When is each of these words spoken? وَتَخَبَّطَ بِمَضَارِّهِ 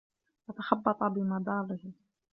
وَتَخَبَّطَ 0.49 1.03
بِمَضَارِّهِ 1.03 1.91